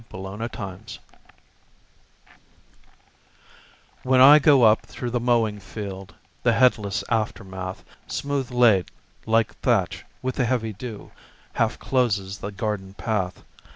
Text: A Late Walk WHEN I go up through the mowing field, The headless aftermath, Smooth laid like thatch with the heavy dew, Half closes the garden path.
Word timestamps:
A 0.11 0.17
Late 0.17 0.39
Walk 0.57 0.79
WHEN 4.01 4.19
I 4.19 4.39
go 4.39 4.63
up 4.63 4.87
through 4.87 5.11
the 5.11 5.19
mowing 5.19 5.59
field, 5.59 6.15
The 6.41 6.53
headless 6.53 7.03
aftermath, 7.09 7.83
Smooth 8.07 8.49
laid 8.49 8.89
like 9.27 9.53
thatch 9.59 10.03
with 10.23 10.37
the 10.37 10.45
heavy 10.45 10.73
dew, 10.73 11.11
Half 11.53 11.77
closes 11.77 12.39
the 12.39 12.51
garden 12.51 12.95
path. 12.95 13.43